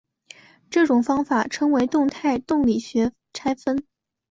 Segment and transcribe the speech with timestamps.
[0.71, 3.83] 这种方法称为动态动力学拆分。